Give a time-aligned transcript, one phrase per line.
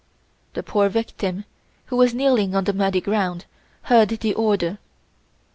[0.55, 1.45] This poor victim,
[1.85, 3.45] who was kneeling on the muddy ground,
[3.83, 4.79] heard the order.